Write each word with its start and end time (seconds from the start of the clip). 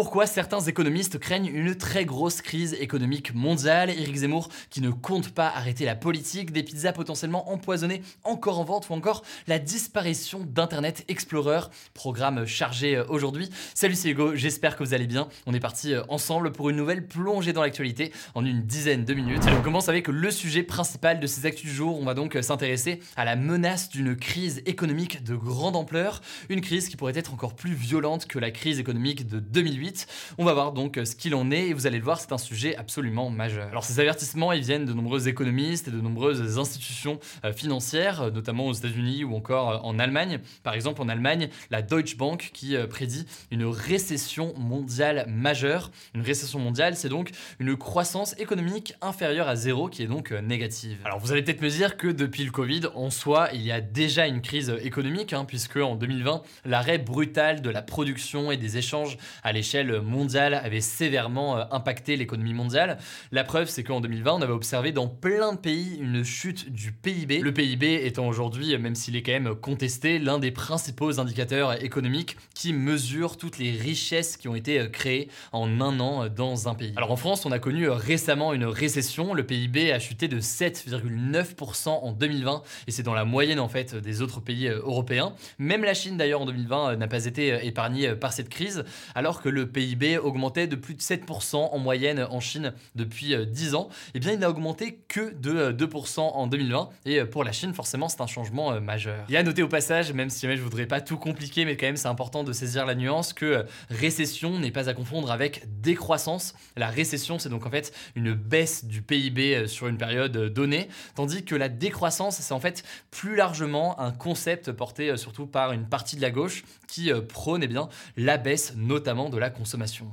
Pourquoi 0.00 0.26
certains 0.26 0.62
économistes 0.62 1.18
craignent 1.18 1.50
une 1.54 1.74
très 1.74 2.06
grosse 2.06 2.40
crise 2.40 2.72
économique 2.80 3.34
mondiale 3.34 3.90
Éric 3.90 4.16
Zemmour 4.16 4.48
qui 4.70 4.80
ne 4.80 4.88
compte 4.88 5.28
pas 5.28 5.48
arrêter 5.48 5.84
la 5.84 5.94
politique, 5.94 6.52
des 6.52 6.62
pizzas 6.62 6.94
potentiellement 6.94 7.52
empoisonnées 7.52 8.00
encore 8.24 8.60
en 8.60 8.64
vente 8.64 8.88
ou 8.88 8.94
encore 8.94 9.22
la 9.46 9.58
disparition 9.58 10.40
d'Internet 10.40 11.04
Explorer, 11.08 11.68
programme 11.92 12.46
chargé 12.46 12.96
euh, 12.96 13.04
aujourd'hui. 13.10 13.50
Salut 13.74 13.94
c'est 13.94 14.08
Hugo, 14.08 14.34
j'espère 14.34 14.78
que 14.78 14.84
vous 14.84 14.94
allez 14.94 15.06
bien. 15.06 15.28
On 15.44 15.52
est 15.52 15.60
parti 15.60 15.92
euh, 15.92 16.02
ensemble 16.08 16.50
pour 16.50 16.70
une 16.70 16.76
nouvelle 16.76 17.06
plongée 17.06 17.52
dans 17.52 17.60
l'actualité 17.60 18.10
en 18.34 18.46
une 18.46 18.62
dizaine 18.62 19.04
de 19.04 19.12
minutes. 19.12 19.42
On 19.54 19.60
commence 19.60 19.90
avec 19.90 20.08
le 20.08 20.30
sujet 20.30 20.62
principal 20.62 21.20
de 21.20 21.26
ces 21.26 21.44
actus 21.44 21.68
du 21.68 21.76
jour. 21.76 22.00
On 22.00 22.06
va 22.06 22.14
donc 22.14 22.36
euh, 22.36 22.42
s'intéresser 22.42 23.00
à 23.16 23.26
la 23.26 23.36
menace 23.36 23.90
d'une 23.90 24.16
crise 24.16 24.62
économique 24.64 25.22
de 25.24 25.36
grande 25.36 25.76
ampleur, 25.76 26.22
une 26.48 26.62
crise 26.62 26.88
qui 26.88 26.96
pourrait 26.96 27.18
être 27.18 27.34
encore 27.34 27.54
plus 27.54 27.74
violente 27.74 28.26
que 28.26 28.38
la 28.38 28.50
crise 28.50 28.78
économique 28.78 29.28
de 29.28 29.40
2008. 29.40 29.89
On 30.38 30.44
va 30.44 30.52
voir 30.52 30.72
donc 30.72 30.98
ce 31.04 31.14
qu'il 31.14 31.34
en 31.34 31.50
est 31.50 31.68
et 31.68 31.72
vous 31.72 31.86
allez 31.86 31.98
le 31.98 32.04
voir, 32.04 32.20
c'est 32.20 32.32
un 32.32 32.38
sujet 32.38 32.76
absolument 32.76 33.30
majeur. 33.30 33.68
Alors 33.68 33.84
ces 33.84 34.00
avertissements, 34.00 34.52
ils 34.52 34.62
viennent 34.62 34.84
de 34.84 34.92
nombreux 34.92 35.28
économistes 35.28 35.88
et 35.88 35.90
de 35.90 36.00
nombreuses 36.00 36.58
institutions 36.58 37.18
euh, 37.44 37.52
financières, 37.52 38.22
euh, 38.22 38.30
notamment 38.30 38.66
aux 38.66 38.72
États-Unis 38.72 39.24
ou 39.24 39.34
encore 39.34 39.70
euh, 39.70 39.76
en 39.82 39.98
Allemagne. 39.98 40.40
Par 40.62 40.74
exemple, 40.74 41.02
en 41.02 41.08
Allemagne, 41.08 41.48
la 41.70 41.82
Deutsche 41.82 42.16
Bank 42.16 42.50
qui 42.52 42.76
prédit 42.88 43.26
une 43.50 43.64
récession 43.64 44.54
mondiale 44.56 45.24
majeure. 45.28 45.90
Une 46.14 46.22
récession 46.22 46.58
mondiale, 46.58 46.96
c'est 46.96 47.08
donc 47.08 47.30
une 47.58 47.76
croissance 47.76 48.38
économique 48.38 48.94
inférieure 49.00 49.48
à 49.48 49.56
zéro 49.56 49.88
qui 49.88 50.02
est 50.02 50.06
donc 50.06 50.32
négative. 50.32 50.98
Alors 51.04 51.18
vous 51.18 51.32
allez 51.32 51.42
peut-être 51.42 51.62
me 51.62 51.68
dire 51.68 51.96
que 51.96 52.08
depuis 52.08 52.44
le 52.44 52.50
Covid, 52.50 52.82
en 52.94 53.10
soi, 53.10 53.48
il 53.52 53.62
y 53.62 53.72
a 53.72 53.80
déjà 53.80 54.26
une 54.26 54.42
crise 54.42 54.74
économique, 54.82 55.32
hein, 55.32 55.44
puisque 55.44 55.76
en 55.76 55.96
2020, 55.96 56.42
l'arrêt 56.64 56.98
brutal 56.98 57.62
de 57.62 57.70
la 57.70 57.82
production 57.82 58.50
et 58.52 58.56
des 58.56 58.76
échanges 58.76 59.16
à 59.42 59.52
l'échelle 59.52 59.79
mondiale 59.88 60.54
avait 60.54 60.80
sévèrement 60.80 61.58
euh, 61.58 61.64
impacté 61.70 62.16
l'économie 62.16 62.54
mondiale. 62.54 62.98
La 63.32 63.44
preuve, 63.44 63.68
c'est 63.68 63.82
qu'en 63.82 64.00
2020, 64.00 64.34
on 64.34 64.42
avait 64.42 64.52
observé 64.52 64.92
dans 64.92 65.08
plein 65.08 65.52
de 65.52 65.58
pays 65.58 65.98
une 66.00 66.24
chute 66.24 66.70
du 66.70 66.92
PIB. 66.92 67.40
Le 67.40 67.52
PIB 67.52 68.06
étant 68.06 68.26
aujourd'hui, 68.26 68.76
même 68.78 68.94
s'il 68.94 69.16
est 69.16 69.22
quand 69.22 69.32
même 69.32 69.54
contesté, 69.54 70.18
l'un 70.18 70.38
des 70.38 70.50
principaux 70.50 71.20
indicateurs 71.20 71.82
économiques 71.82 72.36
qui 72.54 72.72
mesure 72.72 73.36
toutes 73.36 73.58
les 73.58 73.70
richesses 73.72 74.36
qui 74.36 74.48
ont 74.48 74.54
été 74.54 74.78
euh, 74.78 74.88
créées 74.88 75.28
en 75.52 75.80
un 75.80 76.00
an 76.00 76.24
euh, 76.24 76.28
dans 76.28 76.68
un 76.68 76.74
pays. 76.74 76.92
Alors 76.96 77.12
en 77.12 77.16
France, 77.16 77.46
on 77.46 77.52
a 77.52 77.58
connu 77.58 77.88
récemment 77.88 78.52
une 78.52 78.64
récession. 78.64 79.34
Le 79.34 79.44
PIB 79.44 79.92
a 79.92 79.98
chuté 79.98 80.28
de 80.28 80.40
7,9% 80.40 81.88
en 81.88 82.12
2020 82.12 82.62
et 82.86 82.90
c'est 82.90 83.02
dans 83.02 83.14
la 83.14 83.24
moyenne 83.24 83.60
en 83.60 83.68
fait 83.68 83.94
des 83.94 84.22
autres 84.22 84.40
pays 84.40 84.68
européens. 84.68 85.32
Même 85.58 85.84
la 85.84 85.94
Chine 85.94 86.16
d'ailleurs 86.16 86.42
en 86.42 86.46
2020 86.46 86.96
n'a 86.96 87.08
pas 87.08 87.24
été 87.24 87.66
épargnée 87.66 88.14
par 88.14 88.32
cette 88.32 88.48
crise, 88.48 88.84
alors 89.14 89.42
que 89.42 89.48
le 89.48 89.69
PIB 89.70 90.18
augmentait 90.18 90.66
de 90.66 90.76
plus 90.76 90.94
de 90.94 91.00
7% 91.00 91.56
en 91.56 91.78
moyenne 91.78 92.26
en 92.30 92.40
Chine 92.40 92.72
depuis 92.94 93.34
10 93.46 93.74
euh, 93.74 93.76
ans, 93.76 93.88
et 93.90 94.10
eh 94.14 94.18
bien 94.20 94.32
il 94.32 94.38
n'a 94.38 94.50
augmenté 94.50 95.00
que 95.08 95.32
de 95.34 95.72
2% 95.72 96.18
euh, 96.18 96.22
en 96.22 96.46
2020. 96.46 96.90
Et 97.06 97.20
euh, 97.20 97.26
pour 97.26 97.44
la 97.44 97.52
Chine, 97.52 97.74
forcément, 97.74 98.08
c'est 98.08 98.20
un 98.20 98.26
changement 98.26 98.80
majeur. 98.80 99.24
Et 99.28 99.36
à 99.36 99.42
noter 99.42 99.62
au 99.62 99.68
passage, 99.68 100.12
même 100.12 100.30
si 100.30 100.40
jamais 100.40 100.56
je 100.56 100.62
voudrais 100.62 100.86
pas 100.86 101.00
tout 101.00 101.16
compliquer, 101.16 101.64
mais 101.64 101.76
quand 101.76 101.86
même 101.86 101.96
c'est 101.96 102.08
important 102.08 102.44
de 102.44 102.52
saisir 102.52 102.86
la 102.86 102.94
nuance 102.94 103.32
que 103.32 103.64
récession 103.88 104.58
n'est 104.58 104.70
pas 104.70 104.88
à 104.88 104.94
confondre 104.94 105.30
avec 105.30 105.62
décroissance. 105.80 106.54
La 106.76 106.88
récession, 106.88 107.38
c'est 107.38 107.48
donc 107.48 107.66
en 107.66 107.70
fait 107.70 107.92
une 108.14 108.34
baisse 108.34 108.84
du 108.84 109.02
PIB 109.02 109.66
sur 109.66 109.88
une 109.88 109.98
période 109.98 110.32
donnée, 110.32 110.88
tandis 111.14 111.44
que 111.44 111.54
la 111.54 111.68
décroissance, 111.68 112.36
c'est 112.36 112.54
en 112.54 112.60
fait 112.60 112.84
plus 113.10 113.36
largement 113.36 114.00
un 114.00 114.12
concept 114.12 114.72
porté 114.72 115.16
surtout 115.16 115.46
par 115.46 115.72
une 115.72 115.86
partie 115.86 116.16
de 116.16 116.22
la 116.22 116.30
gauche 116.30 116.64
qui 116.88 117.10
prône 117.28 117.62
eh 117.62 117.68
bien, 117.68 117.88
la 118.16 118.36
baisse 118.36 118.74
notamment 118.76 119.30
de 119.30 119.38
la 119.38 119.50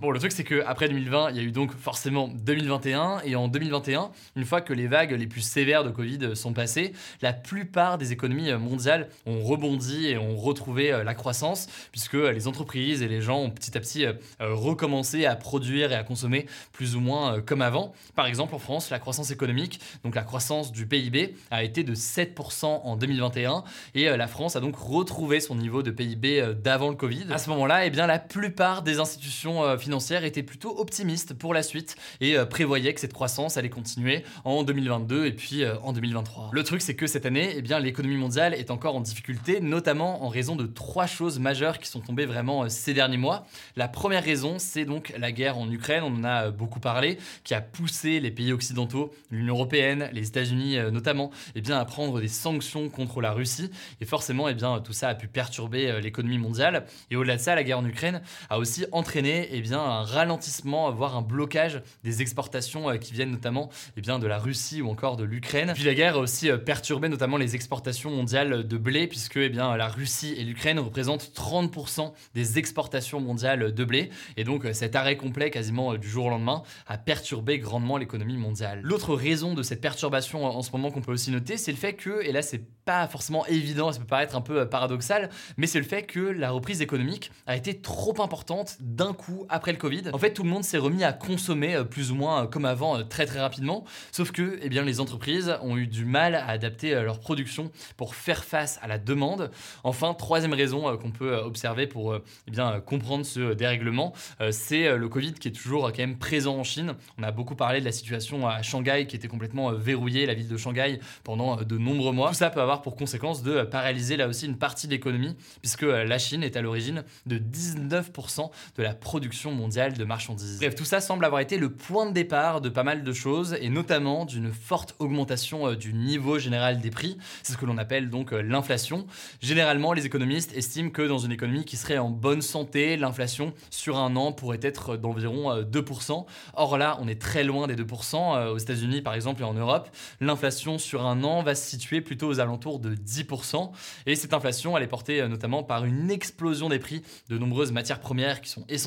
Bon, 0.02 0.12
le 0.12 0.20
truc 0.20 0.32
c'est 0.32 0.44
que 0.44 0.64
après 0.66 0.88
2020, 0.90 1.32
il 1.32 1.38
y 1.38 1.40
a 1.40 1.44
eu 1.44 1.52
donc 1.52 1.72
forcément 1.76 2.28
2021 2.28 3.22
et 3.24 3.36
en 3.36 3.48
2021, 3.48 4.12
une 4.36 4.46
fois 4.46 4.62
que 4.62 4.74
les 4.74 4.88
vagues 4.88 5.12
les 5.12 5.28
plus 5.28 5.42
sévères 5.42 5.84
de 5.84 5.90
Covid 5.90 6.36
sont 6.36 6.54
passées, 6.54 6.94
la 7.22 7.34
plupart 7.34 7.98
des 7.98 8.12
économies 8.12 8.52
mondiales 8.54 9.10
ont 9.26 9.44
rebondi 9.44 10.08
et 10.08 10.18
ont 10.18 10.36
retrouvé 10.36 10.92
euh, 10.92 11.04
la 11.04 11.14
croissance 11.14 11.68
puisque 11.92 12.14
les 12.14 12.48
entreprises 12.48 13.02
et 13.02 13.08
les 13.08 13.22
gens 13.22 13.40
ont 13.40 13.50
petit 13.50 13.78
à 13.78 13.82
petit 13.82 14.06
euh, 14.06 14.14
recommencé 14.40 15.26
à 15.26 15.36
produire 15.36 15.92
et 15.92 15.96
à 15.96 16.04
consommer 16.04 16.48
plus 16.72 16.96
ou 16.96 17.00
moins 17.00 17.36
euh, 17.36 17.42
comme 17.42 17.62
avant. 17.62 17.94
Par 18.16 18.26
exemple, 18.26 18.56
en 18.56 18.60
France, 18.60 18.90
la 18.90 19.00
croissance 19.00 19.32
économique, 19.32 19.80
donc 20.04 20.16
la 20.16 20.24
croissance 20.24 20.72
du 20.72 20.88
PIB, 20.88 21.36
a 21.52 21.64
été 21.64 21.84
de 21.84 21.96
7% 21.96 22.66
en 22.66 22.96
2021 22.96 23.64
et 23.96 24.06
la 24.06 24.28
France 24.28 24.56
a 24.56 24.60
donc 24.60 24.76
retrouvé 24.76 25.40
son 25.40 25.56
niveau 25.56 25.84
de 25.84 25.92
PIB 25.92 26.56
d'avant 26.56 26.90
le 26.90 26.96
Covid. 26.96 27.26
À 27.32 27.38
ce 27.38 27.50
moment-là, 27.52 27.86
eh 27.86 27.90
bien 27.90 28.08
la 28.08 28.20
plupart 28.20 28.82
des 28.82 29.00
institutions 29.00 29.27
institutions 29.28 29.64
euh, 29.64 29.78
financières 29.78 30.24
étaient 30.24 30.44
plutôt 30.44 30.80
optimistes 30.80 31.34
pour 31.34 31.54
la 31.54 31.62
suite 31.62 31.98
et 32.22 32.38
euh, 32.38 32.46
prévoyaient 32.46 32.94
que 32.94 33.00
cette 33.02 33.14
croissance 33.14 33.58
allait 33.58 33.70
continuer 33.70 34.24
en 34.46 34.64
2022 34.64 35.26
et 35.26 35.34
puis 35.34 35.64
euh, 35.64 35.76
en 35.84 35.92
2023. 35.92 36.52
Le 36.54 36.64
truc, 36.64 36.82
c'est 36.82 36.96
que 36.96 37.08
cette 37.08 37.26
année, 37.26 37.52
eh 37.56 37.62
bien, 37.62 37.80
l'économie 37.80 38.16
mondiale 38.16 38.54
est 38.54 38.72
encore 38.72 38.96
en 38.96 39.02
difficulté, 39.02 39.60
notamment 39.60 40.24
en 40.24 40.30
raison 40.30 40.56
de 40.56 40.66
trois 40.66 41.08
choses 41.08 41.40
majeures 41.40 41.80
qui 41.80 41.90
sont 41.90 42.00
tombées 42.00 42.26
vraiment 42.26 42.70
ces 42.70 42.94
derniers 42.94 43.18
mois. 43.18 43.46
La 43.76 43.90
première 43.90 44.24
raison, 44.24 44.60
c'est 44.60 44.86
donc 44.86 45.14
la 45.18 45.34
guerre 45.34 45.58
en 45.58 45.70
Ukraine, 45.70 46.04
on 46.04 46.16
en 46.16 46.24
a 46.24 46.50
beaucoup 46.52 46.80
parlé, 46.80 47.18
qui 47.44 47.54
a 47.54 47.60
poussé 47.62 48.22
les 48.22 48.32
pays 48.32 48.54
occidentaux, 48.54 49.12
l'Union 49.30 49.56
européenne, 49.56 50.10
les 50.14 50.28
États-Unis 50.28 50.78
notamment, 50.92 51.32
eh 51.56 51.62
bien, 51.62 51.78
à 51.78 51.86
prendre 51.86 52.22
des 52.22 52.28
sanctions 52.28 52.90
contre 52.90 53.22
la 53.22 53.32
Russie. 53.32 53.70
Et 54.00 54.06
forcément, 54.06 54.48
eh 54.48 54.54
bien, 54.54 54.80
tout 54.80 54.94
ça 54.94 55.10
a 55.10 55.16
pu 55.16 55.28
perturber 55.28 56.00
l'économie 56.02 56.38
mondiale. 56.38 56.86
Et 57.12 57.16
au-delà 57.16 57.36
de 57.36 57.42
ça, 57.42 57.56
la 57.56 57.64
guerre 57.64 57.80
en 57.80 57.86
Ukraine 57.86 58.22
a 58.50 58.60
aussi 58.60 58.86
entraîner 59.18 59.50
eh 59.52 59.62
bien, 59.62 59.80
un 59.80 60.04
ralentissement, 60.04 60.92
voire 60.92 61.18
un 61.18 61.24
blocage 61.24 61.82
des 62.04 62.22
exportations 62.22 62.88
euh, 62.88 62.98
qui 62.98 63.14
viennent 63.14 63.32
notamment 63.32 63.72
eh 63.96 64.02
bien, 64.02 64.20
de 64.20 64.28
la 64.28 64.38
Russie 64.38 64.80
ou 64.84 64.90
encore 64.90 65.18
de 65.18 65.24
l'Ukraine. 65.24 65.72
Puis 65.74 65.86
la 65.86 65.96
guerre 65.96 66.18
a 66.18 66.20
aussi 66.20 66.52
euh, 66.52 66.58
perturbé 66.60 67.10
notamment 67.10 67.38
les 67.38 67.56
exportations 67.56 68.12
mondiales 68.12 68.68
de 68.68 68.78
blé, 68.78 69.08
puisque 69.08 69.38
eh 69.38 69.50
bien, 69.50 69.76
la 69.76 69.88
Russie 69.88 70.36
et 70.38 70.44
l'Ukraine 70.44 70.78
représentent 70.78 71.32
30% 71.36 72.12
des 72.36 72.60
exportations 72.60 73.20
mondiales 73.20 73.74
de 73.74 73.86
blé. 73.86 74.12
Et 74.36 74.44
donc 74.44 74.66
euh, 74.66 74.74
cet 74.74 74.96
arrêt 74.96 75.18
complet 75.18 75.50
quasiment 75.50 75.96
du 75.96 76.08
jour 76.08 76.26
au 76.26 76.30
lendemain 76.30 76.62
a 76.86 77.00
perturbé 77.00 77.58
grandement 77.58 77.98
l'économie 77.98 78.38
mondiale. 78.38 78.82
L'autre 78.84 79.16
raison 79.16 79.56
de 79.56 79.64
cette 79.64 79.82
perturbation 79.82 80.46
en 80.46 80.62
ce 80.62 80.72
moment 80.72 80.92
qu'on 80.92 81.02
peut 81.02 81.14
aussi 81.14 81.32
noter, 81.32 81.58
c'est 81.58 81.72
le 81.72 81.78
fait 81.78 81.94
que, 81.94 82.24
et 82.24 82.32
là 82.32 82.44
c'est 82.44 82.64
pas 82.86 83.08
forcément 83.08 83.48
évident, 83.48 83.92
ça 83.92 84.00
peut 84.00 84.06
paraître 84.06 84.36
un 84.36 84.42
peu 84.42 84.70
paradoxal, 84.70 85.30
mais 85.58 85.66
c'est 85.66 85.80
le 85.80 85.86
fait 85.86 86.04
que 86.04 86.20
la 86.20 86.52
reprise 86.52 86.82
économique 86.82 87.32
a 87.48 87.56
été 87.56 87.82
trop 87.82 88.22
importante 88.22 88.78
d'un 88.80 89.07
coup 89.14 89.46
après 89.50 89.72
le 89.72 89.78
Covid. 89.78 90.04
En 90.14 90.18
fait, 90.18 90.34
tout 90.34 90.44
le 90.44 90.50
monde 90.50 90.64
s'est 90.64 90.78
remis 90.78 91.04
à 91.04 91.14
consommer 91.14 91.76
euh, 91.76 91.84
plus 91.84 92.12
ou 92.12 92.16
moins 92.16 92.44
euh, 92.44 92.48
comme 92.48 92.66
avant 92.66 92.98
euh, 92.98 93.04
très 93.04 93.26
très 93.26 93.40
rapidement, 93.40 93.86
sauf 94.12 94.32
que 94.32 94.60
eh 94.62 94.70
bien, 94.70 94.84
les 94.84 95.00
entreprises 95.00 95.56
ont 95.62 95.78
eu 95.78 95.88
du 95.88 96.06
mal 96.06 96.36
à 96.36 96.48
adapter 96.48 96.94
leur 97.02 97.20
production 97.20 97.72
pour 97.96 98.16
faire 98.16 98.44
face 98.44 98.80
à 98.82 98.88
la 98.88 98.98
demande. 98.98 99.52
Enfin, 99.84 100.14
troisième 100.14 100.54
raison 100.54 100.98
qu'on 100.98 101.12
peut 101.12 101.36
observer 101.36 101.88
pour 101.88 102.16
eh 102.16 102.52
bien, 102.52 102.80
comprendre 102.80 103.26
ce 103.26 103.54
dérèglement, 103.54 104.14
c'est 104.52 104.96
le 104.96 105.10
Covid 105.10 105.34
qui 105.34 105.48
est 105.48 105.52
toujours 105.52 105.88
quand 105.88 106.00
même 106.00 106.18
présent 106.18 106.58
en 106.58 106.64
Chine. 106.64 106.96
On 107.18 107.24
a 107.24 107.32
beaucoup 107.32 107.56
parlé 107.56 107.80
de 107.80 107.86
la 107.86 107.92
situation 107.92 108.48
à 108.48 108.62
Shanghai 108.62 109.06
qui 109.08 109.16
était 109.16 109.28
complètement 109.28 109.72
verrouillée, 109.72 110.26
la 110.26 110.34
ville 110.34 110.48
de 110.48 110.58
Shanghai, 110.58 111.00
pendant 111.24 111.58
de 111.58 111.78
nombreux 111.78 112.14
mois. 112.14 112.30
Tout 112.30 112.36
ça 112.36 112.50
peut 112.50 112.62
avoir 112.62 112.82
pour 112.82 112.96
conséquence 112.96 113.44
de 113.44 113.64
paralyser 113.64 114.18
là 114.18 114.28
aussi 114.28 114.46
une 114.46 114.58
partie 114.58 114.88
de 114.88 114.92
l'économie, 114.92 115.36
puisque 115.62 115.84
la 115.84 116.18
Chine 116.18 116.44
est 116.44 116.56
à 116.56 116.62
l'origine 116.62 117.04
de 117.26 117.38
19% 117.38 118.50
de 118.78 118.84
la 118.84 118.94
production 119.00 119.52
mondiale 119.52 119.94
de 119.94 120.04
marchandises. 120.04 120.60
Bref, 120.60 120.76
tout 120.76 120.86
ça 120.86 121.02
semble 121.02 121.26
avoir 121.26 121.42
été 121.42 121.58
le 121.58 121.72
point 121.72 122.06
de 122.06 122.12
départ 122.12 122.62
de 122.62 122.70
pas 122.70 122.84
mal 122.84 123.04
de 123.04 123.14
choses, 123.14 123.58
et 123.62 123.70
notamment 123.70 124.26
d'une 124.26 124.52
forte 124.52 124.96
augmentation 125.00 125.68
euh, 125.68 125.76
du 125.76 125.94
niveau 125.94 126.40
général 126.40 126.80
des 126.80 126.90
prix. 126.90 127.18
C'est 127.44 127.54
ce 127.54 127.58
que 127.58 127.66
l'on 127.66 127.78
appelle 127.78 128.10
donc 128.10 128.34
euh, 128.34 128.42
l'inflation. 128.42 129.08
Généralement, 129.42 129.94
les 129.94 130.06
économistes 130.06 130.56
estiment 130.56 130.90
que 130.90 131.02
dans 131.02 131.18
une 131.18 131.32
économie 131.32 131.66
qui 131.66 131.78
serait 131.78 131.98
en 131.98 132.10
bonne 132.10 132.42
santé, 132.42 132.98
l'inflation 132.98 133.54
sur 133.70 133.98
un 133.98 134.16
an 134.16 134.32
pourrait 134.32 134.60
être 134.62 134.98
d'environ 134.98 135.62
2%. 135.62 136.26
Or 136.54 136.78
là, 136.78 136.98
on 137.02 137.08
est 137.08 137.22
très 137.22 137.44
loin 137.44 137.68
des 137.68 137.76
2%. 137.76 138.50
Aux 138.50 138.58
États-Unis, 138.58 139.02
par 139.02 139.14
exemple, 139.14 139.42
et 139.42 139.46
en 139.46 139.54
Europe, 139.54 139.90
l'inflation 140.20 140.78
sur 140.78 141.06
un 141.06 141.24
an 141.24 141.44
va 141.44 141.56
se 141.56 141.70
situer 141.70 142.02
plutôt 142.02 142.28
aux 142.28 142.40
alentours 142.40 142.80
de 142.80 142.96
10%. 142.96 143.72
Et 144.06 144.16
cette 144.16 144.34
inflation, 144.34 144.78
elle 144.78 144.84
est 144.84 144.88
portée 144.88 145.28
notamment 145.28 145.64
par 145.64 145.86
une 145.86 146.10
explosion 146.10 146.70
des 146.70 146.80
prix 146.80 147.04
de 147.30 147.38
nombreuses 147.38 147.72
matières 147.72 148.00
premières 148.00 148.42
qui 148.42 148.50
sont 148.50 148.66
essentielles. 148.70 148.87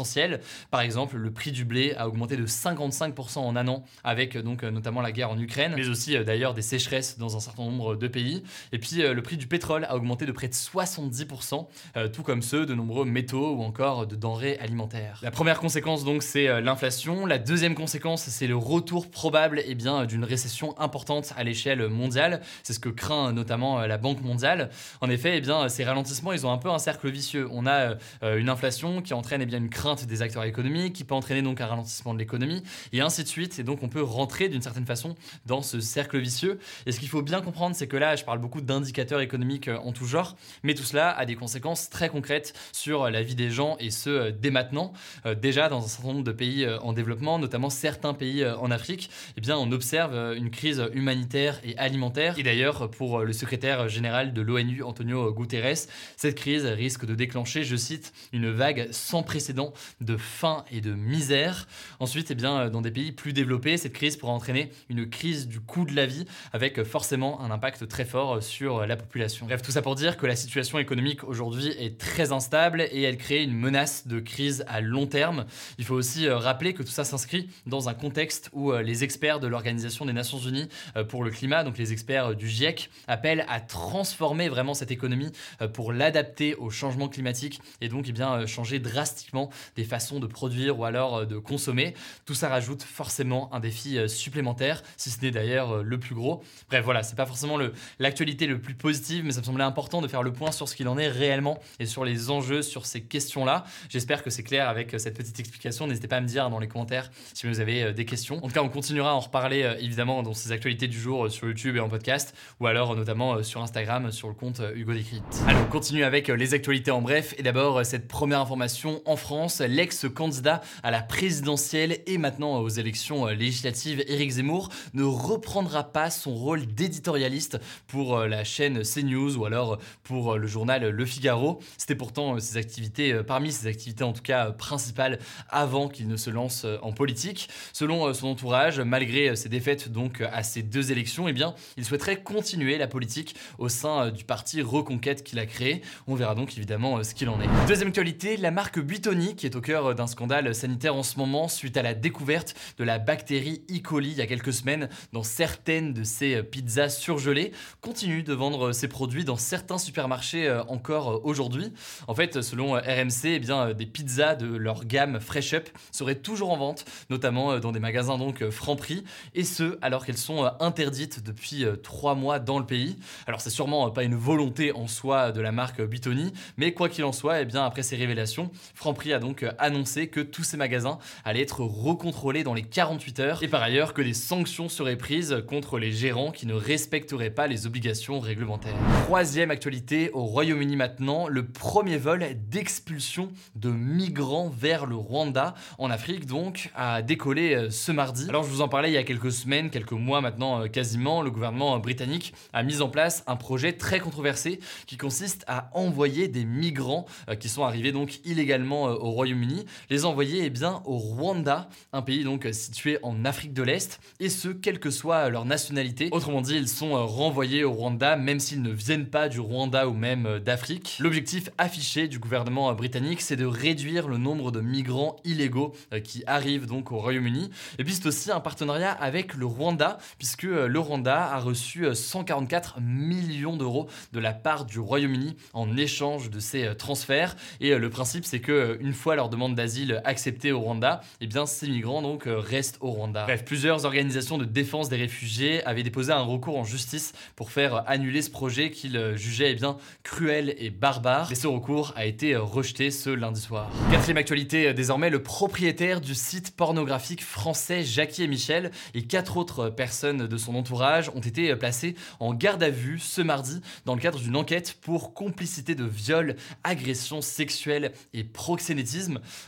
Par 0.71 0.81
exemple, 0.81 1.17
le 1.17 1.31
prix 1.31 1.53
du 1.53 1.65
blé 1.65 1.95
a 1.97 2.09
augmenté 2.09 2.37
de 2.37 2.47
55% 2.47 3.39
en 3.39 3.57
un 3.57 3.69
an 3.69 3.85
avec 4.05 4.37
donc 4.39 4.63
notamment 4.63 5.01
la 5.01 5.13
guerre 5.13 5.31
en 5.31 5.39
Ukraine, 5.39 5.73
mais 5.77 5.89
aussi 5.89 6.19
d'ailleurs 6.25 6.55
des 6.55 6.63
sécheresses 6.63 7.19
dans 7.19 7.37
un 7.37 7.41
certain 7.41 7.65
nombre 7.65 7.97
de 7.97 8.09
pays. 8.09 8.43
Et 8.73 8.79
puis 8.79 8.97
le 8.97 9.23
prix 9.23 9.37
du 9.37 9.47
pétrole 9.47 9.85
a 9.85 9.97
augmenté 9.97 10.27
de 10.27 10.33
près 10.33 10.49
de 10.49 10.55
70%, 10.55 11.67
tout 12.13 12.23
comme 12.23 12.43
ceux 12.43 12.67
de 12.67 12.75
nombreux 12.75 13.05
métaux 13.05 13.55
ou 13.57 13.63
encore 13.63 14.07
de 14.07 14.17
denrées 14.17 14.59
alimentaires. 14.59 15.19
La 15.23 15.31
première 15.31 15.59
conséquence 15.59 16.05
donc 16.05 16.23
c'est 16.23 16.61
l'inflation. 16.61 17.27
La 17.27 17.39
deuxième 17.39 17.75
conséquence 17.75 18.23
c'est 18.23 18.47
le 18.47 18.57
retour 18.57 19.11
probable 19.11 19.63
eh 19.67 19.75
d'une 20.07 20.25
récession 20.25 20.79
importante 20.79 21.33
à 21.37 21.45
l'échelle 21.45 21.89
mondiale. 21.89 22.41
C'est 22.63 22.73
ce 22.73 22.81
que 22.81 22.89
craint 22.89 23.33
notamment 23.33 23.81
la 23.87 23.99
Banque 23.99 24.23
mondiale. 24.23 24.71
En 25.01 25.11
effet, 25.11 25.39
eh 25.39 25.41
bien 25.41 25.69
ces 25.69 25.85
ralentissements 25.85 26.33
ils 26.33 26.47
ont 26.47 26.53
un 26.53 26.59
peu 26.59 26.71
un 26.71 26.79
cercle 26.79 27.11
vicieux. 27.11 27.49
On 27.51 27.67
a 27.67 27.97
euh, 28.23 28.39
une 28.39 28.49
inflation 28.49 29.03
qui 29.03 29.15
entraîne 29.15 29.43
eh 29.43 29.47
bien, 29.47 29.59
une 29.59 29.71
crainte 29.71 29.90
des 29.97 30.23
acteurs 30.23 30.45
économiques, 30.45 30.95
qui 30.95 31.05
peut 31.05 31.15
entraîner 31.15 31.43
donc 31.43 31.61
un 31.61 31.67
ralentissement 31.67 32.15
de 32.15 32.19
l'économie, 32.19 32.63
et 32.93 33.01
ainsi 33.01 33.23
de 33.23 33.29
suite. 33.29 33.59
Et 33.59 33.63
donc 33.63 33.83
on 33.83 33.89
peut 33.89 34.03
rentrer 34.03 34.49
d'une 34.49 34.63
certaine 34.63 34.87
façon 34.87 35.15
dans 35.47 35.63
ce 35.63 35.81
cercle 35.81 36.19
vicieux. 36.19 36.59
Et 36.87 36.93
ce 36.93 37.01
qu'il 37.01 37.09
faut 37.09 37.23
bien 37.23 37.41
comprendre, 37.41 37.75
c'est 37.77 37.87
que 37.87 37.97
là, 37.97 38.17
je 38.17 38.25
parle 38.25 38.39
beaucoup 38.39 38.61
d'indicateurs 38.61 39.21
économiques 39.21 39.69
euh, 39.69 39.79
en 39.79 39.93
tout 39.93 40.07
genre, 40.07 40.37
mais 40.63 40.75
tout 40.75 40.83
cela 40.83 41.11
a 41.11 41.27
des 41.27 41.37
conséquences 41.37 41.91
très 41.91 42.09
concrètes 42.09 42.55
sur 42.73 43.11
la 43.11 43.23
vie 43.23 43.35
des 43.35 43.51
gens, 43.51 43.77
et 43.79 43.91
ce, 43.91 44.11
euh, 44.11 44.31
dès 44.31 44.51
maintenant. 44.51 44.93
déjà, 45.41 45.69
dans 45.69 45.85
un 45.85 45.89
certain 45.89 46.09
nombre 46.09 46.25
de 46.25 46.33
pays 46.33 46.67
en 46.83 46.93
développement, 46.93 47.39
notamment 47.39 47.71
certains 47.71 48.15
pays 48.15 48.45
en 48.47 48.71
Afrique, 48.71 49.11
eh 49.37 49.41
bien, 49.41 49.57
on 49.57 49.71
observe 49.73 50.15
une 50.37 50.51
crise 50.51 50.83
humanitaire 50.93 51.61
et 51.65 51.77
alimentaire. 51.79 52.39
Et 52.39 52.43
d'ailleurs, 52.43 52.91
pour 52.91 53.21
le 53.21 53.33
secrétaire 53.33 53.89
général 53.89 54.33
de 54.33 54.41
l'ONU, 54.41 54.83
Antonio 54.83 55.33
Guterres, 55.33 55.87
cette 56.17 56.35
crise 56.35 56.65
risque 56.65 57.05
de 57.05 57.15
déclencher, 57.15 57.65
je 57.65 57.77
cite, 57.77 58.13
une 58.33 58.51
vague 58.51 58.89
sans 58.91 59.23
précédent 59.23 59.73
de 60.01 60.17
faim 60.17 60.65
et 60.71 60.81
de 60.81 60.93
misère. 60.93 61.67
Ensuite, 61.99 62.31
eh 62.31 62.35
bien, 62.35 62.69
dans 62.69 62.83
des 62.83 62.91
pays 62.91 63.13
plus 63.13 63.33
développés, 63.33 63.77
cette 63.77 63.93
crise 63.93 64.17
pourra 64.17 64.33
entraîner 64.33 64.71
une 64.89 65.09
crise 65.09 65.49
du 65.49 65.61
coût 65.61 65.85
de 65.85 65.95
la 65.95 66.07
vie 66.07 66.25
avec 66.53 66.83
forcément 66.85 67.41
un 67.41 67.51
impact 67.51 67.89
très 67.89 68.05
fort 68.05 68.43
sur 68.43 68.87
la 68.87 68.97
population. 68.97 69.47
Bref, 69.47 69.63
tout 69.63 69.73
ça 69.73 69.83
pour 69.83 69.95
dire 69.95 70.17
que 70.17 70.27
la 70.27 70.37
situation 70.37 70.79
économique 70.79 71.25
aujourd'hui 71.25 71.69
est 71.79 71.99
très 71.99 72.33
instable 72.33 72.83
et 72.91 73.03
elle 73.03 73.17
crée 73.17 73.43
une 73.43 73.55
menace 73.55 74.07
de 74.07 74.21
crise 74.21 74.65
à 74.69 74.81
long 74.81 75.07
terme. 75.07 75.47
Il 75.79 75.85
faut 75.85 75.95
aussi 75.95 76.27
euh, 76.27 76.37
rappeler 76.37 76.75
que 76.75 76.83
tout 76.83 76.91
ça 76.91 77.05
s'inscrit 77.05 77.49
dans 77.67 77.89
un 77.89 77.95
contexte 77.95 78.51
où 78.53 78.73
euh, 78.73 78.83
les 78.83 79.05
experts 79.05 79.41
de 79.41 79.47
l'Organisation 79.47 80.05
des 80.05 80.13
Nations 80.13 80.39
Unies 80.39 80.69
euh, 80.97 81.05
pour 81.05 81.25
le 81.25 81.31
climat, 81.31 81.65
donc 81.65 81.79
les 81.79 81.93
experts 81.93 82.35
du 82.35 82.49
GIEC, 82.49 82.91
appellent 83.07 83.45
à 83.49 83.61
transformer 83.61 84.49
vraiment 84.49 84.75
cette 84.75 84.91
économie 84.91 85.33
pour 85.75 85.93
l'adapter 85.93 86.55
au 86.55 86.71
changement 86.71 87.09
climatique 87.09 87.61
et 87.81 87.89
donc 87.89 88.07
eh 88.09 88.13
bien, 88.13 88.47
changer 88.47 88.79
drastiquement 88.79 89.51
des 89.77 89.85
façons 89.85 90.21
de 90.21 90.27
produire 90.27 90.79
ou 90.79 90.85
alors 90.85 91.19
euh, 91.19 91.25
de 91.25 91.39
consommer. 91.39 91.95
Tout 92.27 92.35
ça 92.35 92.49
rajoute 92.49 92.83
forcément 92.83 93.53
un 93.55 93.61
défi 93.61 93.99
euh, 93.99 94.09
supplémentaire, 94.09 94.83
si 94.97 95.11
ce 95.11 95.21
n'est 95.23 95.31
d'ailleurs 95.31 95.83
le 95.83 95.99
plus 95.99 96.15
gros. 96.15 96.43
Bref, 96.69 96.85
voilà, 96.85 97.03
c'est 97.03 97.17
pas 97.17 97.27
forcément 97.27 97.59
l'actualité 97.99 98.47
le, 98.47 98.61
plus 98.61 98.75
positive, 98.75 99.25
mais 99.25 99.33
ça 99.33 99.41
me 99.41 99.45
semblait 99.45 99.65
important 99.65 100.01
de 100.01 100.09
faire 100.09 100.23
le 100.23 100.33
point 100.33 100.53
sur 100.53 100.69
ce 100.69 100.77
qu'il 100.77 100.89
en 100.89 100.99
est 100.99 101.09
réellement 101.09 101.59
et 101.79 101.87
sur 101.87 102.05
les 102.05 102.31
enjeux 102.31 102.63
sur 102.63 102.87
ces 102.87 103.03
questions-là. 103.03 103.65
J'espère 103.89 104.23
que 104.23 104.31
c'est 104.31 104.43
clair 104.43 104.69
avec 104.69 104.99
cette 104.99 105.17
petite 105.17 105.39
explication. 105.41 105.87
N'hésitez 105.87 106.09
pas 106.09 106.17
à 106.17 106.21
me 106.21 106.27
dire 106.27 106.49
dans 106.51 106.59
les 106.59 106.69
commentaires 106.69 107.11
si 107.35 107.47
vous 107.47 107.61
avez 107.61 107.93
des 107.93 108.05
questions. 108.05 108.39
En 108.45 108.49
tout 108.49 108.55
cas, 108.55 108.63
on 108.63 108.69
continuera 108.69 109.11
à 109.11 109.15
en 109.15 109.21
reparler 109.21 109.77
évidemment 109.81 110.23
dans 110.23 110.35
ces 110.35 110.53
actualités 110.53 110.89
du 110.89 110.99
jour 110.99 111.31
sur 111.31 111.47
YouTube 111.47 111.77
et 111.77 111.81
en 111.81 111.89
podcast, 111.89 112.35
ou 112.61 112.67
alors 112.67 112.97
notamment 112.97 113.43
sur 113.43 113.63
Instagram 113.63 114.11
sur 114.11 114.29
le 114.29 114.35
compte 114.35 114.63
Hugo 114.75 114.93
Décrypte. 114.93 115.43
Alors, 115.47 115.63
on 115.67 115.71
continue 115.71 116.05
avec 116.05 116.29
les 116.29 116.55
actualités 116.55 116.91
en 116.91 117.03
bref. 117.03 117.35
Et 117.39 117.43
d'abord, 117.43 117.85
cette 117.85 118.09
première 118.09 118.41
information 118.41 119.01
en 119.05 119.17
France, 119.17 119.50
l'ex-candidat 119.59 120.61
à 120.83 120.91
la 120.91 121.03
présidentielle 121.03 121.99
et 122.07 122.19
maintenant 122.19 122.61
aux 122.61 122.69
élections 122.69 123.27
législatives, 123.27 124.05
Éric 124.07 124.31
Zemmour, 124.31 124.69
ne 124.95 125.03
reprendra 125.03 125.85
pas 125.85 126.11
son 126.11 126.35
rôle 126.35 126.67
d'éditorialiste 126.67 127.59
pour 127.87 128.17
euh, 128.17 128.29
la 128.29 128.45
chaîne 128.45 128.83
CNews 128.83 129.37
ou 129.37 129.45
alors 129.45 129.79
pour 130.03 130.35
euh, 130.35 130.37
le 130.39 130.47
journal 130.47 130.89
Le 130.89 131.05
Figaro. 131.05 131.61
C'était 131.77 131.95
pourtant 131.95 132.37
euh, 132.37 132.39
ses 132.39 132.57
activités, 132.57 133.15
parmi 133.27 133.53
ses 133.53 133.67
activités 133.67 134.05
en 134.05 134.13
tout 134.13 134.23
cas 134.23 134.51
principales, 134.53 135.19
avant 135.49 135.89
qu'il 135.89 136.09
ne 136.09 136.17
se 136.17 136.31
lance 136.31 136.67
en 136.83 136.93
politique. 136.93 137.49
Selon 137.73 138.13
son 138.15 138.29
entourage, 138.29 138.81
malgré 138.81 139.35
ses 139.37 139.49
défaites 139.49 139.91
donc 139.91 140.21
à 140.21 140.43
ces 140.43 140.63
deux 140.63 140.93
élections, 140.93 141.29
eh 141.29 141.33
bien, 141.33 141.55
il 141.77 141.85
souhaiterait 141.85 142.23
continuer 142.23 142.79
la 142.79 142.87
politique 142.87 143.35
au 143.59 143.69
sein 143.69 144.11
du 144.11 144.25
parti 144.25 144.63
Reconquête 144.63 145.23
qu'il 145.23 145.39
a 145.39 145.47
créé. 145.47 145.83
On 146.07 146.15
verra 146.15 146.35
donc 146.35 146.57
évidemment 146.57 147.03
ce 147.03 147.15
qu'il 147.15 147.29
en 147.29 147.41
est. 147.41 147.49
Deuxième 147.69 147.89
actualité, 147.89 148.37
la 148.37 148.51
marque 148.51 148.81
Buitoni, 148.81 149.35
qui 149.41 149.47
est 149.47 149.57
au 149.57 149.63
cœur 149.63 149.95
d'un 149.95 150.07
scandale 150.07 150.55
sanitaire 150.55 150.95
en 150.95 151.03
ce 151.03 151.17
moment 151.17 151.49
suite 151.49 151.79
à 151.79 151.83
la 151.83 151.95
découverte 151.95 152.55
de 152.77 152.85
la 152.85 152.99
bactérie 152.99 153.63
E. 153.71 153.81
coli 153.83 154.11
il 154.11 154.19
y 154.19 154.21
a 154.21 154.27
quelques 154.27 154.53
semaines 154.53 154.91
dans 155.15 155.23
certaines 155.23 155.95
de 155.95 156.05
ses 156.05 156.43
pizzas 156.43 156.91
surgelées, 156.91 157.53
continue 157.81 158.23
de 158.23 158.35
vendre 158.35 158.73
ses 158.73 158.87
produits 158.87 159.25
dans 159.25 159.39
certains 159.39 159.79
supermarchés 159.79 160.47
euh, 160.47 160.63
encore 160.65 161.25
aujourd'hui. 161.25 161.73
En 162.07 162.15
fait, 162.15 162.43
selon 162.43 162.75
RMC, 162.75 163.25
eh 163.25 163.39
bien, 163.39 163.73
des 163.73 163.87
pizzas 163.87 164.35
de 164.35 164.47
leur 164.47 164.85
gamme 164.85 165.21
Fresh 165.21 165.55
Up 165.55 165.71
seraient 165.91 166.17
toujours 166.17 166.51
en 166.51 166.59
vente, 166.59 166.85
notamment 167.09 167.53
euh, 167.53 167.61
dans 167.61 167.73
des 167.73 167.81
magasins 167.81 168.19
donc 168.19 168.47
Franprix, 168.51 169.05
et 169.35 169.45
ce 169.45 169.79
alors 169.81 170.05
qu'elles 170.05 170.19
sont 170.19 170.45
euh, 170.45 170.51
interdites 170.61 171.25
depuis 171.25 171.65
trois 171.83 172.15
mois 172.15 172.41
dans 172.41 172.59
le 172.59 172.67
pays. 172.67 172.99
Alors 173.27 173.41
c'est 173.41 173.49
sûrement 173.49 173.91
pas 173.91 174.05
une 174.05 174.17
volonté 174.17 174.73
en 174.73 174.87
soi 174.87 175.33
de 175.33 175.41
la 175.41 175.51
marque 175.51 175.81
Buitoni, 175.81 176.35
mais 176.59 176.75
quoi 176.75 176.91
qu'il 176.91 177.05
en 177.05 177.13
soit, 177.13 177.41
eh 177.41 177.47
bien 177.47 177.65
après 177.65 177.83
ces 177.83 177.97
révélations, 177.97 178.51
Franprix 178.75 179.15
a 179.15 179.19
donc 179.19 179.30
euh, 179.43 179.53
annoncé 179.59 180.09
que 180.09 180.21
tous 180.21 180.45
ces 180.45 180.57
magasins 180.57 180.99
allaient 181.25 181.43
être 181.43 181.61
recontrôlés 181.61 182.43
dans 182.43 182.55
les 182.55 182.63
48 182.63 183.21
heures 183.21 183.43
et 183.43 183.49
par 183.49 183.63
ailleurs 183.63 183.95
que 183.95 184.03
des 184.03 184.15
sanctions 184.15 184.69
seraient 184.69 184.97
prises 184.97 185.43
contre 185.47 185.79
les 185.79 185.93
gérants 185.93 186.31
qui 186.31 186.47
ne 186.47 186.55
respecteraient 186.55 187.31
pas 187.31 187.47
les 187.47 187.67
obligations 187.67 188.21
réglementaires. 188.21 188.75
Troisième 189.05 189.51
actualité 189.51 190.11
au 190.13 190.25
Royaume-Uni 190.25 190.77
maintenant, 190.77 191.29
le 191.29 191.47
premier 191.47 191.97
vol 191.97 192.25
d'expulsion 192.49 193.31
de 193.55 193.71
migrants 193.71 194.49
vers 194.49 194.87
le 194.87 194.97
Rwanda 194.97 195.55
en 195.79 195.91
Afrique 195.91 196.27
donc 196.27 196.71
a 196.75 197.03
décollé 197.03 197.55
euh, 197.55 197.71
ce 197.71 197.93
mardi. 197.93 198.27
Alors 198.29 198.45
je 198.45 198.51
vous 198.51 198.61
en 198.63 198.69
parlais 198.69 198.91
il 198.91 198.95
y 198.95 198.99
a 198.99 199.05
quelques 199.05 199.33
semaines, 199.33 199.71
quelques 199.71 199.93
mois 199.93 200.21
maintenant 200.21 200.63
euh, 200.63 200.67
quasiment, 200.67 201.23
le 201.23 201.31
gouvernement 201.31 201.79
britannique 201.79 202.35
a 202.53 202.63
mis 202.63 202.81
en 202.83 202.89
place 202.89 203.25
un 203.27 203.37
projet 203.37 203.73
très 203.73 204.01
controversé 204.01 204.61
qui 204.87 204.97
consiste 204.97 205.45
à 205.47 205.71
envoyer 205.75 206.29
des 206.29 206.45
migrants 206.45 207.07
qui 207.39 207.49
sont 207.49 207.65
arrivés 207.65 207.93
donc 207.93 208.21
illégalement 208.25 208.85
au 208.85 209.11
Royaume-Uni, 209.11 209.20
les 209.25 210.05
envoyer 210.05 210.45
eh 210.45 210.65
au 210.85 210.97
Rwanda, 210.97 211.69
un 211.93 212.03
pays 212.03 212.25
donc 212.25 212.49
situé 212.53 212.99
en 213.03 213.25
Afrique 213.25 213.53
de 213.53 213.63
l'Est, 213.63 214.01
et 214.19 214.29
ce, 214.29 214.49
quelle 214.49 214.79
que 214.79 214.91
soit 214.91 215.29
leur 215.29 215.45
nationalité. 215.45 216.09
Autrement 216.13 216.41
dit, 216.41 216.57
ils 216.57 216.69
sont 216.69 216.95
euh, 216.95 217.01
renvoyés 217.01 217.65
au 217.65 217.73
Rwanda 217.73 218.17
même 218.17 218.41
s'ils 218.41 218.63
ne 218.63 218.71
viennent 218.71 219.07
pas 219.07 219.29
du 219.29 219.41
Rwanda 219.41 219.89
ou 219.89 219.95
même 219.95 220.39
d'Afrique. 220.39 220.97
L'objectif 221.01 221.51
affiché 221.59 222.09
du 222.09 222.19
gouvernement 222.19 222.73
britannique, 222.75 223.21
c'est 223.21 223.37
de 223.37 223.47
réduire 223.47 224.09
le 224.09 224.19
nombre 224.19 224.51
de 224.51 224.61
migrants 224.61 225.17
illégaux 225.25 225.75
qui 226.05 226.23
arrivent 226.27 226.67
donc 226.67 226.93
au 226.93 226.99
Royaume-Uni. 226.99 227.51
Et 227.79 227.85
puis 227.85 227.95
c'est 227.95 228.07
aussi 228.07 228.31
un 228.31 228.41
partenariat 228.41 228.93
avec 228.93 229.35
le 229.35 229.47
Rwanda, 229.47 229.99
puisque 230.19 230.43
le 230.43 230.79
Rwanda 230.79 231.33
a 231.33 231.39
reçu 231.39 231.87
144 231.93 232.81
millions 232.81 233.57
d'euros 233.57 233.89
de 234.13 234.21
la 234.21 234.33
part 234.33 234.65
du 234.65 234.79
Royaume-Uni 234.79 235.37
en 235.53 235.77
échange 235.77 236.31
de 236.31 236.41
ces 236.41 236.77
transferts. 236.77 237.37
Et 237.61 237.73
euh, 237.73 237.79
le 237.79 237.91
principe, 237.91 238.25
c'est 238.25 238.41
que 238.41 238.53
euh, 238.53 238.77
une 238.81 238.93
fois 238.93 239.10
leur 239.17 239.29
demande 239.29 239.55
d'asile 239.55 240.01
acceptée 240.05 240.53
au 240.53 240.61
Rwanda, 240.61 241.01
eh 241.21 241.27
bien 241.27 241.47
ces 241.47 241.69
migrants 241.69 242.03
donc 242.03 242.27
euh, 242.27 242.39
restent 242.39 242.79
au 242.81 242.91
Rwanda. 242.91 243.25
Bref, 243.25 243.45
plusieurs 243.45 243.85
organisations 243.85 244.39
de 244.39 244.45
défense 244.45 244.89
des 244.89 244.97
réfugiés 244.97 245.65
avaient 245.65 245.83
déposé 245.83 246.13
un 246.13 246.23
recours 246.23 246.59
en 246.59 246.65
justice 246.65 247.13
pour 247.37 247.51
faire 247.51 247.85
annuler 247.87 248.23
ce 248.23 248.31
projet 248.31 248.71
qu'ils 248.71 249.15
jugeaient 249.17 249.53
eh 249.53 249.55
bien 249.55 249.77
cruel 250.03 250.55
et 250.59 250.71
barbare. 250.71 251.33
Et 251.33 251.35
ce 251.35 251.47
recours 251.47 251.93
a 251.97 252.07
été 252.07 252.37
rejeté 252.37 252.91
ce 252.91 253.11
lundi 253.11 253.41
soir. 253.41 253.71
Quatrième 253.91 254.17
actualité, 254.17 254.73
désormais 254.75 255.11
le 255.11 255.23
propriétaire 255.23 256.01
du 256.01 256.15
site 256.15 256.57
pornographique 256.57 257.23
français 257.23 257.83
Jackie 257.85 258.23
et 258.23 258.29
Michel 258.29 258.71
et 258.95 259.03
quatre 259.03 259.37
autres 259.37 259.69
personnes 259.71 260.27
de 260.27 260.37
son 260.37 260.55
entourage 260.55 261.11
ont 261.15 261.21
été 261.21 261.55
placés 261.57 261.95
en 262.19 262.35
garde 262.35 262.63
à 262.63 262.71
vue 262.71 262.99
ce 262.99 263.23
mardi 263.23 263.61
dans 263.85 263.95
le 263.95 264.01
cadre 264.01 264.19
d'une 264.19 264.37
enquête 264.37 264.77
pour 264.81 265.15
complicité 265.15 265.75
de 265.75 265.85
viol, 265.85 266.37
agression 266.65 267.21
sexuelle 267.21 267.93
et 268.13 268.25
proxénétisme. 268.25 268.81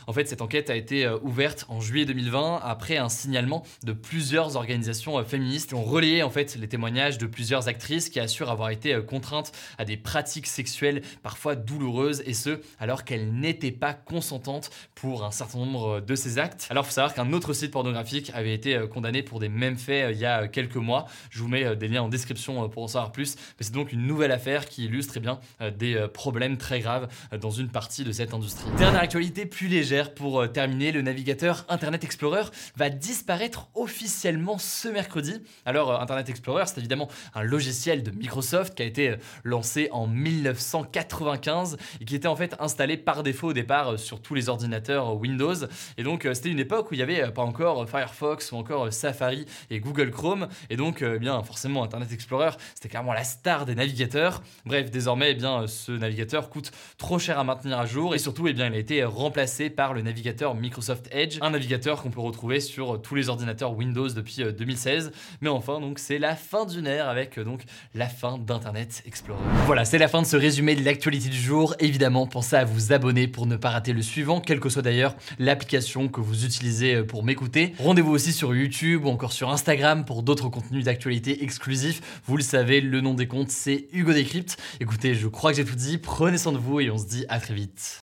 En 0.07 0.13
fait, 0.13 0.27
cette 0.27 0.41
enquête 0.41 0.69
a 0.69 0.75
été 0.75 1.07
ouverte 1.21 1.65
en 1.69 1.81
juillet 1.81 2.05
2020 2.05 2.61
après 2.63 2.97
un 2.97 3.09
signalement 3.09 3.63
de 3.83 3.93
plusieurs 3.93 4.55
organisations 4.55 5.23
féministes 5.23 5.69
qui 5.69 5.75
ont 5.75 5.83
relayé 5.83 6.23
en 6.23 6.29
fait 6.29 6.55
les 6.55 6.67
témoignages 6.67 7.17
de 7.17 7.25
plusieurs 7.25 7.67
actrices 7.67 8.09
qui 8.09 8.19
assurent 8.19 8.49
avoir 8.49 8.69
été 8.69 8.99
contraintes 9.05 9.51
à 9.77 9.85
des 9.85 9.97
pratiques 9.97 10.47
sexuelles 10.47 11.01
parfois 11.21 11.55
douloureuses 11.55 12.23
et 12.25 12.33
ce 12.33 12.61
alors 12.79 13.03
qu'elles 13.03 13.33
n'étaient 13.33 13.71
pas 13.71 13.93
consentantes 13.93 14.69
pour 14.95 15.23
un 15.23 15.31
certain 15.31 15.59
nombre 15.59 15.99
de 15.99 16.15
ces 16.15 16.39
actes. 16.39 16.67
Alors, 16.69 16.85
faut 16.85 16.91
savoir 16.91 17.13
qu'un 17.13 17.33
autre 17.33 17.53
site 17.53 17.71
pornographique 17.71 18.31
avait 18.33 18.53
été 18.53 18.79
condamné 18.91 19.23
pour 19.23 19.39
des 19.39 19.49
mêmes 19.49 19.77
faits 19.77 20.11
il 20.13 20.19
y 20.19 20.25
a 20.25 20.47
quelques 20.47 20.75
mois. 20.75 21.05
Je 21.29 21.39
vous 21.39 21.47
mets 21.47 21.75
des 21.75 21.87
liens 21.87 22.03
en 22.03 22.09
description 22.09 22.67
pour 22.69 22.83
en 22.83 22.87
savoir 22.87 23.11
plus. 23.11 23.35
Mais 23.59 23.65
c'est 23.65 23.73
donc 23.73 23.91
une 23.91 24.05
nouvelle 24.05 24.31
affaire 24.31 24.67
qui 24.67 24.85
illustre 24.85 25.13
eh 25.17 25.19
bien, 25.19 25.39
des 25.77 26.07
problèmes 26.13 26.57
très 26.57 26.79
graves 26.79 27.07
dans 27.39 27.51
une 27.51 27.69
partie 27.69 28.03
de 28.03 28.11
cette 28.11 28.33
industrie. 28.33 28.69
Dernière 28.77 29.01
actualité 29.01 29.42
plus 29.45 29.67
légère 29.67 30.13
pour 30.13 30.51
terminer, 30.51 30.91
le 30.91 31.01
navigateur 31.01 31.65
Internet 31.69 32.03
Explorer 32.03 32.43
va 32.75 32.89
disparaître 32.89 33.69
officiellement 33.75 34.57
ce 34.57 34.87
mercredi. 34.87 35.41
Alors 35.65 36.01
Internet 36.01 36.29
Explorer, 36.29 36.63
c'est 36.67 36.77
évidemment 36.77 37.09
un 37.33 37.43
logiciel 37.43 38.03
de 38.03 38.11
Microsoft 38.11 38.75
qui 38.75 38.83
a 38.83 38.85
été 38.85 39.15
lancé 39.43 39.89
en 39.91 40.07
1995 40.07 41.77
et 42.01 42.05
qui 42.05 42.15
était 42.15 42.27
en 42.27 42.35
fait 42.35 42.55
installé 42.59 42.97
par 42.97 43.23
défaut 43.23 43.49
au 43.49 43.53
départ 43.53 43.99
sur 43.99 44.21
tous 44.21 44.33
les 44.33 44.49
ordinateurs 44.49 45.15
Windows. 45.15 45.55
Et 45.97 46.03
donc 46.03 46.27
c'était 46.33 46.49
une 46.49 46.59
époque 46.59 46.91
où 46.91 46.93
il 46.93 46.97
n'y 46.97 47.03
avait 47.03 47.31
pas 47.31 47.43
encore 47.43 47.87
Firefox 47.89 48.51
ou 48.51 48.57
encore 48.57 48.91
Safari 48.91 49.45
et 49.69 49.79
Google 49.79 50.11
Chrome. 50.11 50.47
Et 50.69 50.77
donc 50.77 51.01
eh 51.01 51.19
bien 51.19 51.41
forcément 51.43 51.83
Internet 51.83 52.11
Explorer 52.11 52.51
c'était 52.75 52.89
carrément 52.89 53.13
la 53.13 53.23
star 53.23 53.65
des 53.65 53.75
navigateurs. 53.75 54.41
Bref, 54.65 54.91
désormais 54.91 55.31
eh 55.31 55.35
bien 55.35 55.67
ce 55.67 55.91
navigateur 55.91 56.49
coûte 56.49 56.71
trop 56.97 57.19
cher 57.19 57.39
à 57.39 57.43
maintenir 57.43 57.79
à 57.79 57.85
jour 57.85 58.15
et 58.15 58.19
surtout 58.19 58.47
eh 58.47 58.53
bien 58.53 58.67
il 58.67 58.73
a 58.73 58.77
été 58.77 59.03
remplacé 59.33 59.71
par 59.71 59.95
le 59.95 60.03
navigateur 60.03 60.53
Microsoft 60.53 61.09
Edge, 61.11 61.39
un 61.41 61.49
navigateur 61.49 62.03
qu'on 62.03 62.11
peut 62.11 62.21
retrouver 62.21 62.59
sur 62.59 63.01
tous 63.01 63.15
les 63.15 63.29
ordinateurs 63.29 63.75
Windows 63.75 64.07
depuis 64.07 64.43
2016. 64.43 65.11
Mais 65.41 65.49
enfin 65.49 65.79
donc 65.79 65.97
c'est 65.97 66.19
la 66.19 66.35
fin 66.35 66.67
d'une 66.67 66.85
ère 66.85 67.09
avec 67.09 67.39
donc 67.39 67.63
la 67.95 68.05
fin 68.05 68.37
d'Internet 68.37 69.01
Explorer. 69.07 69.41
Voilà, 69.65 69.85
c'est 69.85 69.97
la 69.97 70.07
fin 70.07 70.21
de 70.21 70.27
ce 70.27 70.37
résumé 70.37 70.75
de 70.75 70.85
l'actualité 70.85 71.29
du 71.29 71.39
jour. 71.39 71.73
Évidemment, 71.79 72.27
pensez 72.27 72.57
à 72.57 72.63
vous 72.63 72.93
abonner 72.93 73.27
pour 73.27 73.47
ne 73.47 73.55
pas 73.55 73.71
rater 73.71 73.91
le 73.91 74.03
suivant, 74.03 74.39
quelle 74.39 74.59
que 74.59 74.69
soit 74.69 74.83
d'ailleurs 74.83 75.15
l'application 75.39 76.09
que 76.09 76.21
vous 76.21 76.45
utilisez 76.45 77.01
pour 77.01 77.23
m'écouter. 77.23 77.73
Rendez-vous 77.79 78.11
aussi 78.11 78.33
sur 78.33 78.53
YouTube 78.53 79.05
ou 79.05 79.09
encore 79.09 79.33
sur 79.33 79.49
Instagram 79.49 80.05
pour 80.05 80.21
d'autres 80.21 80.49
contenus 80.49 80.85
d'actualité 80.85 81.43
exclusifs. 81.43 82.21
Vous 82.27 82.37
le 82.37 82.43
savez, 82.43 82.81
le 82.81 83.01
nom 83.01 83.15
des 83.15 83.25
comptes 83.25 83.49
c'est 83.49 83.87
Hugo 83.93 84.13
Décrypte. 84.13 84.61
Écoutez, 84.79 85.15
je 85.15 85.27
crois 85.27 85.49
que 85.49 85.57
j'ai 85.57 85.65
tout 85.65 85.73
dit. 85.73 85.97
Prenez 85.97 86.37
soin 86.37 86.51
de 86.51 86.59
vous 86.59 86.79
et 86.81 86.91
on 86.91 86.99
se 86.99 87.07
dit 87.07 87.25
à 87.29 87.39
très 87.39 87.55
vite. 87.55 88.01